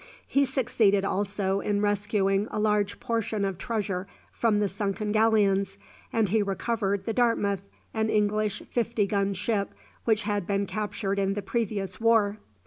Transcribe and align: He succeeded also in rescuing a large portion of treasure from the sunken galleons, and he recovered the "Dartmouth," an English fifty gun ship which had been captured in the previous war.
He 0.25 0.45
succeeded 0.45 1.05
also 1.05 1.59
in 1.59 1.79
rescuing 1.83 2.47
a 2.49 2.57
large 2.59 2.99
portion 2.99 3.45
of 3.45 3.59
treasure 3.59 4.07
from 4.31 4.59
the 4.59 4.67
sunken 4.67 5.11
galleons, 5.11 5.77
and 6.11 6.27
he 6.27 6.41
recovered 6.41 7.03
the 7.03 7.13
"Dartmouth," 7.13 7.61
an 7.93 8.09
English 8.09 8.63
fifty 8.71 9.05
gun 9.05 9.35
ship 9.35 9.75
which 10.05 10.23
had 10.23 10.47
been 10.47 10.65
captured 10.65 11.19
in 11.19 11.35
the 11.35 11.43
previous 11.43 11.99
war. 12.01 12.39